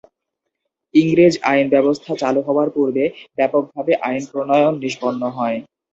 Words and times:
ইংরেজ 0.93 1.33
আইনব্যবস্থা 1.45 2.11
চালু 2.21 2.41
হওয়ার 2.47 2.69
পূর্বে 2.75 3.03
ব্যাপকভাবে 3.37 3.93
আইন 4.07 4.23
প্রণয়ন 4.31 4.73
নিষ্পন্ন 4.83 5.21
হয়। 5.37 5.57